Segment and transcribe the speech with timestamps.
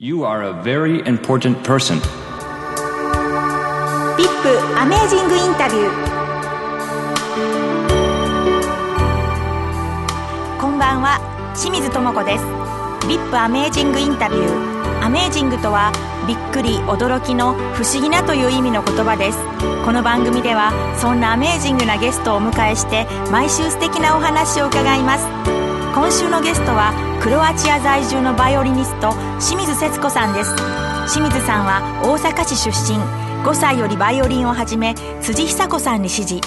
[0.00, 1.98] You are a very important person.
[4.16, 5.90] ビップアメージングインタビュー
[10.60, 11.18] こんばんは
[11.60, 12.44] 清水智子です。
[13.08, 15.90] ビップアメージングインタビューアメージングとは
[16.28, 19.38] びっくり驚きの不思議なという意味の言葉です。
[19.84, 25.57] この番組ではそんなアメージングなゲストをお迎えして毎週素敵なお話を伺います。
[25.98, 29.10] 今週のゲストはクロアチア在住のバイオリニスト
[29.40, 30.54] 清水節子さんです。
[31.12, 33.00] 清水さんは大阪市出身。
[33.44, 36.40] 5歳よりバイオリンを始め辻久子さんに師事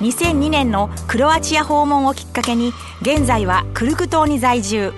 [0.00, 4.92] 2002年のクロアチア訪問をきっかけに現在はクルク島に在住。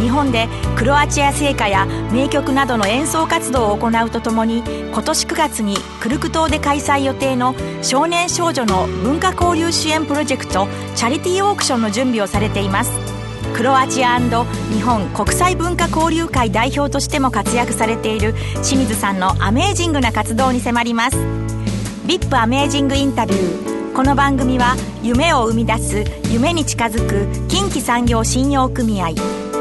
[0.00, 0.48] 日本で
[0.78, 13.09] クロアチア聖歌や名曲などの演奏活動を行うとともに今年9月にクルク島で開催予定の少年少女の文化交流支援プロジェクトチャリティーオークションの準備をされています。
[13.54, 21.16] クロアチア日本国際文化交流会代表としても活躍されている清水さんのアメージングな活動に迫ります。
[22.06, 23.80] VIP アメージングインタビュー。
[23.94, 29.10] この番組は夢を生み出す夢に近づく近畿産業信用組合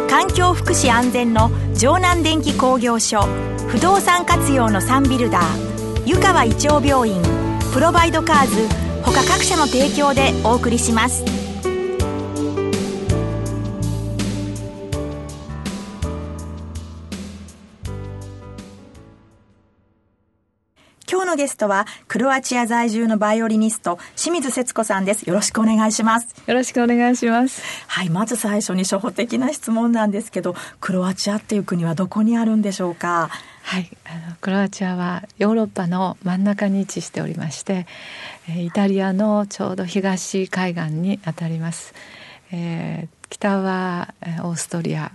[0.10, 3.24] 環境福祉安全の城南電機工業所
[3.68, 7.22] 不動産活用のサンビルダー湯川胃腸病院
[7.74, 8.68] プロバイドカーズ
[9.04, 11.39] 他各社の提供でお送りします。
[21.12, 25.24] 今日のゲストはクロアチア在住のバイオリニスト清水節子さんです。
[25.24, 26.36] よろしくお願いします。
[26.46, 27.64] よろしくお願いします。
[27.88, 33.32] はいまず最初に初歩的な質問なんですけどクロアチアっていう国はどこにあるんでしょうか？
[33.64, 37.88] はいあのクロアチアはヨーロッパの真ん中に位置しておりまして
[38.48, 41.96] イタリアのちょうど東海岸にあたります、
[42.52, 45.12] えー、北はオーストリア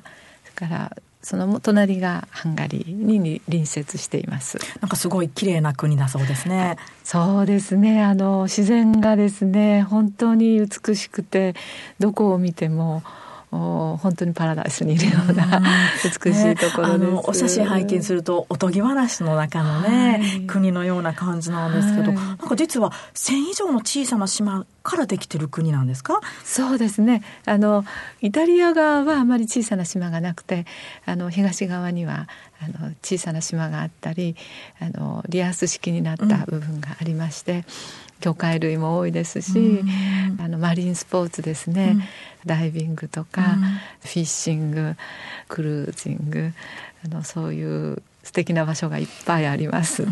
[0.55, 4.59] それからその隣がハンガリーに隣接しています。
[4.81, 6.77] なんかすごい綺麗な国だそうですね。
[7.03, 8.03] そうですね。
[8.03, 11.55] あの自然がですね本当に美しくて
[11.99, 13.03] どこを見ても
[13.55, 15.63] 本当にパラダイスにいるような
[16.03, 26.21] 美しいところです、ね、お写真拝見するとおとぎ話の中のね、はい、国のような感じなんですけど、はい、なんか実は1000以上の小さな島からできてる国なんですか？
[26.45, 27.23] そうですね。
[27.47, 27.85] あの
[28.21, 30.67] イタリア側はあまり小さな島がなくて
[31.07, 32.29] あの東側には
[32.61, 34.37] あの小さな島があったり
[34.81, 37.65] あのリアス式になった部分がありまして、うん
[38.21, 39.81] 魚介類も多いですし、
[40.39, 41.97] あのマリンスポーツですね、
[42.47, 43.43] ダイビングとか、
[44.03, 44.97] フィッシング
[45.49, 46.53] クルージング
[47.05, 50.05] あのそういう素敵な場所がいっぱいあります。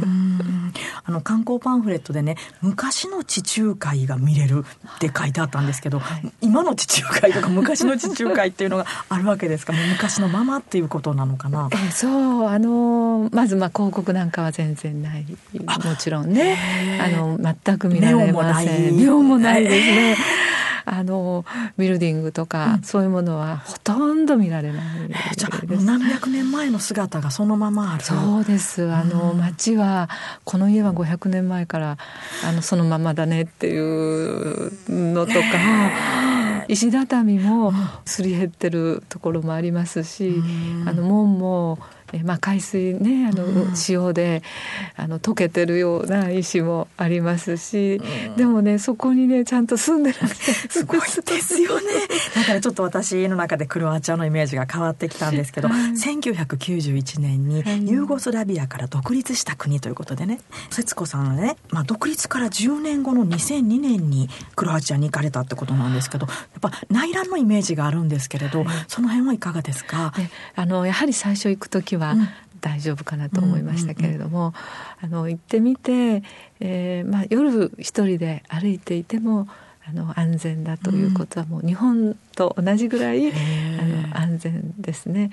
[1.05, 4.65] あの観光パンフレットでね昔の地中海が見れる
[4.97, 9.73] って書いてあったんですけど、はい、今の地中海とか昔の地中海っていうのがあるわけですか？
[9.73, 11.69] 昔のままっていうことなのかな？
[11.73, 15.27] えそうあのまずまあ広告なんかは全然ない
[15.85, 18.97] もちろんねあの全く見られません。
[18.97, 20.17] 妙もないですね。
[20.85, 21.45] あの
[21.77, 25.37] ビルディングとか、うん、そういうものはほとんど見られないです。
[25.37, 28.05] じゃあ何百年前の姿がそのままある。
[28.05, 28.91] そうです。
[28.91, 30.09] あの、町は
[30.45, 31.99] この家は500年前から
[32.45, 35.39] あのそのままだねっていうのとか。
[36.69, 37.73] 石畳も
[38.05, 40.37] すり減ってるところもありますし、
[40.87, 41.79] あの門も
[42.13, 44.43] えまあ、海水ねあの、うん、潮で
[44.97, 50.19] あの溶けてるような石もありますし、うん、でもねそこにねちゃんと住んでる
[50.69, 51.07] すごいで
[51.41, 51.87] すよね。
[52.35, 57.59] だからちょっと私の中でクロアチアのイメージが変わってきたんですけど、はい、1991年に
[57.91, 60.41] ユーゴスラビアから独立した国ということでね
[60.71, 70.13] 節子さんはね、まあ、独立から10年後の2002年にクロアチアに行かれたってことなんですけどやっぱ内乱のイメージがあるんですけれど、はい、その辺はいかがですか？
[70.55, 72.17] あのやはり最初行く時はは
[72.61, 74.55] 大丈夫かなと思いましたけれども、
[75.01, 76.23] あの行ってみて、
[76.61, 79.49] えーまあ、夜一人で歩いていても
[79.85, 85.31] あの安全だということはもう日本と同じぐらい、あの安全ですね。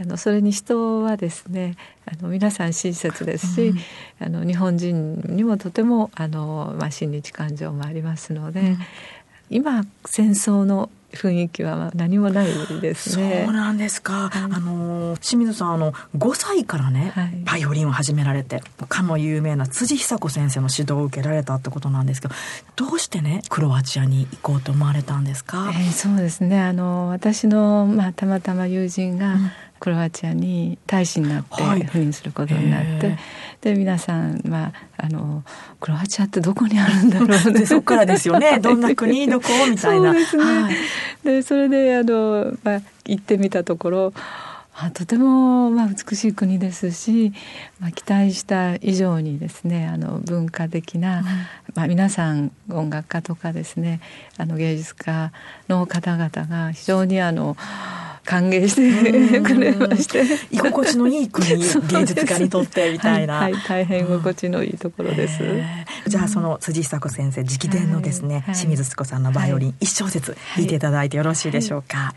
[0.00, 1.74] あのそれに人はですね
[2.06, 3.78] あの皆さん親切ですし、うん、
[4.20, 8.78] あの日本人にもとてもあの、まあ、親日感情もありますので、うん、
[9.50, 12.48] 今戦争の雰囲気は何もない
[12.80, 13.44] ですね。
[13.46, 14.30] そうなんですか。
[14.32, 22.34] あの清水さんあの5歳からね、はい、バイオリンを始められて、かの有名な辻久子先生の指導を受けられたってことなんですけど、
[22.76, 25.70] どうしてねクロアチアに行こうと思われたんですか？
[25.72, 26.60] えー、そうですね。
[26.60, 29.50] あの私のまあたまたま友人が、うん
[29.80, 33.18] クロアチアに大使になって赴任することになって、はい、
[33.60, 35.42] で皆さん、まあ、あの
[35.80, 37.64] クロアチアってどこにあるんだろうね。
[37.66, 38.58] そこからですよね。
[38.62, 40.12] どんな国どこみたいな。
[40.12, 40.74] そうですね、はい、
[41.24, 44.12] でそれであの、まあ、行ってみたところ
[44.80, 47.32] あとてもまあ美しい国ですし、
[47.80, 51.24] まあ、期待した以上にですねあの文化的な、うん、
[51.74, 54.00] まあ、皆さん音楽家とかですね
[54.36, 55.32] あの芸術家
[55.68, 57.56] の方々が非常にあの
[58.28, 60.22] 歓迎してくれまして。
[60.50, 65.42] 居心地のいい国芸術家にとってみたいな、はい、はい、大変心地のいいところです、
[66.06, 72.14] じゃあその辻久子先生直伝のですね、はい、清水敦子さんのバイオリン一小節弾いていただいてよろしいでしょうか、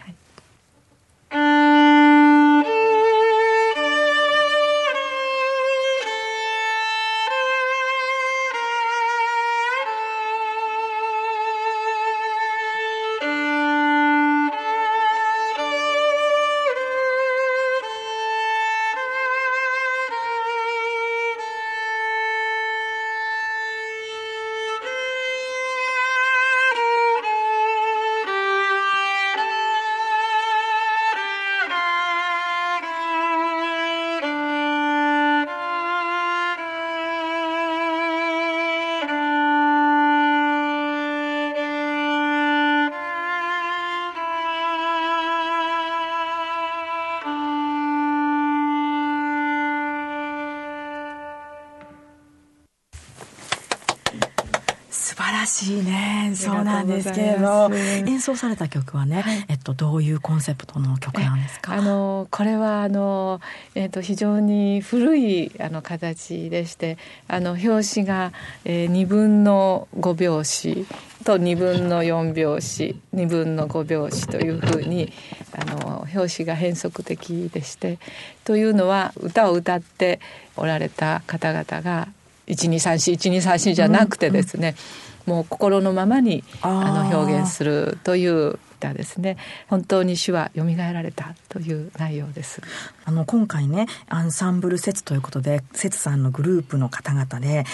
[55.66, 56.32] しいね。
[56.36, 61.74] そうなんですけれど演奏された曲はね、はい、えっと、どういうコンセプトの曲なんですか？
[61.74, 63.40] あのこれはあの、
[63.76, 66.98] えっと、非常に古いあの形でして
[67.28, 68.34] あの表紙が、
[68.66, 70.86] えー、2分の5拍子
[71.24, 75.14] と2分の4拍子2分の5拍子というふうに
[75.54, 78.00] あの表紙が変則的でして
[78.44, 80.20] というのは歌を歌って
[80.58, 82.08] おられた方々が
[82.48, 84.74] 12341234じゃなくてですね、うん
[85.06, 89.38] うんもう心のままにあの表現するという歌ですね。
[89.68, 92.62] 本当に詩は蘇られたという内容です。
[93.06, 97.66] あの今回ねアンサンブル説ということで説さんのグループの方々で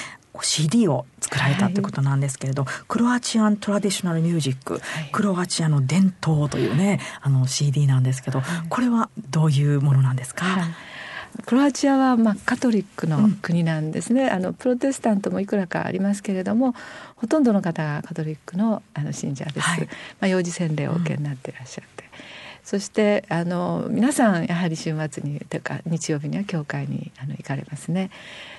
[0.41, 10.45] CD を作られたってことなんですけれど、はい、クロアチアントラディショナルミュージック、はい、クロアチアの伝統というねあの CD なんですけど、はい、これはどういうものなんですか、
[11.45, 16.73] クロアチアはまあカトリックの国なんですね、うん、あのプロテスタントもいくらかありますけれども
[17.15, 19.87] ほとんどの方がカトリックのあの信者です、はい、ま
[20.21, 22.06] あ、幼児洗礼をお受けになっていらっしゃって、うん、
[22.67, 28.09] そしてあの皆さんやはり週末にというか日曜日には教会にあの行かれますね。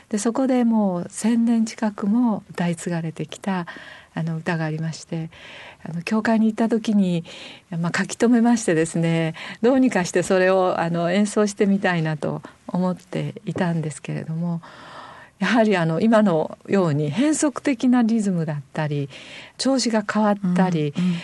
[0.09, 3.67] でそこでもう1,000年近くも歌い継がれてきた
[4.15, 5.29] あの歌がありまして
[5.85, 7.23] あの教会に行った時に、
[7.71, 14.63] まあ、書き留めましてですねどうにかしてそれをあの演奏してみたいなと思っていたんですけれども
[15.39, 19.11] やはりあの今のように変則的なリズムだったり
[19.59, 21.15] 調子が変わったり、うんうん、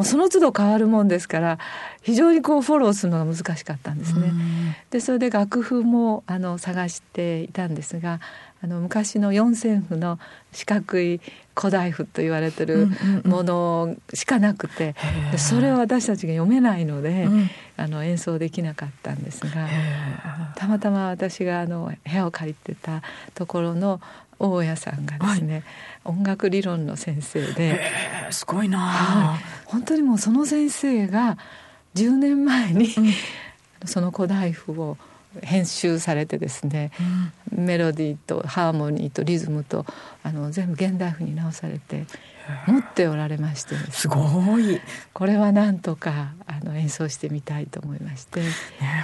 [0.00, 1.58] もうその都度変わるもんですから
[2.00, 4.28] 非常にこうフォローするのが難しかったんですね。
[4.28, 8.18] うん、でそれで楽譜もあの探していたんですが
[8.62, 10.18] あの昔の四線譜の
[10.52, 11.20] 四角い
[11.54, 12.88] 古代譜と言われてる
[13.24, 14.94] ものしかなくて、
[15.32, 19.68] でそれを私たちが読めないので、うん、あの演奏できなかったんですが
[20.56, 23.02] たまたま私があの部屋を借りてた
[23.34, 24.00] ところの
[24.40, 25.64] 大家さんがですね、
[26.02, 27.78] はい、音楽理論の先生で、
[28.30, 31.38] すごいな、はい、本当にもうその先生が
[31.94, 33.12] 10年前に、うん、
[33.86, 34.98] その古代譜を
[35.42, 36.90] 編集されてですね、
[37.52, 39.86] うん、メロディーとハーモニーとリズムと
[40.22, 42.06] あの全部現代風に直されて
[42.66, 44.80] 持っておられまして、ね、すごい。
[45.12, 48.46] これはなんとかあの演奏してみたいと思いまして、ね、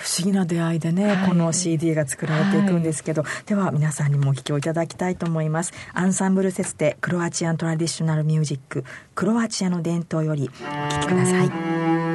[0.03, 5.73] 不思議な出会いでね、はい、この CD が作られていくんですけど、はい、では皆さんにもお聴きをいただきたいと思います。
[5.95, 10.51] アンサンブルセステ Croatian traditional music クロアチアの伝統より
[10.89, 12.06] お聴きください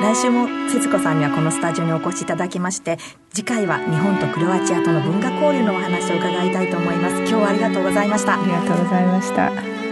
[0.00, 2.98] 来週も節子さんにはこのスタジオにお越しいただきまして
[3.34, 7.16] 次回は日本とクロアチアとの文化交流のお話を伺いたいと思います。
[7.16, 8.40] 今日はありがとうございました。
[8.40, 9.89] ありがとうございました。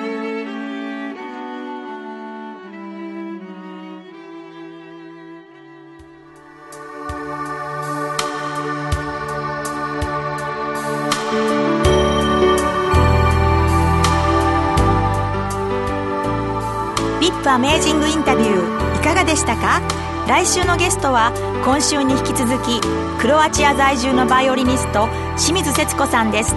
[17.50, 19.80] アメージングインタビューいかがでしたか？
[20.26, 21.32] 来週のゲストは
[21.64, 22.80] 今週に引き続き
[23.20, 26.54] クロアチア在住のバイオリニスト清水節子さんです。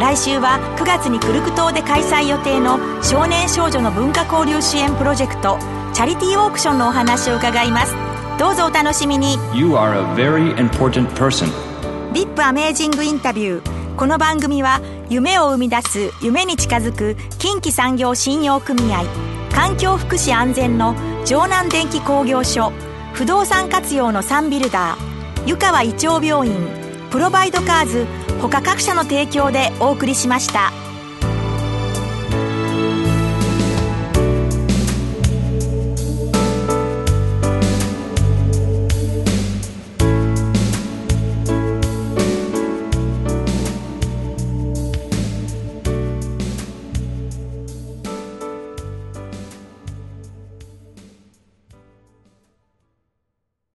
[0.00, 5.58] 来週は9月にクルク島で開催予定の少年少女の文化交流支援プロジェクト
[5.94, 7.94] チャリティーオークションのお話を伺います。
[8.38, 9.34] どうぞお楽しみに。
[9.54, 11.46] You are a very important person.
[12.12, 13.96] VIP アメージングインタビュー。
[13.96, 19.04] この番組は夢を生み出す夢に近づく近畿産業信用組合
[19.54, 20.94] 環境福祉安全の
[21.24, 22.72] 城南電気工業所
[23.12, 26.54] 不動産活用のサンビルダー湯川胃腸病院
[27.10, 28.06] プロバイドカーズ
[28.40, 30.91] 他各社の提供でお送りしました。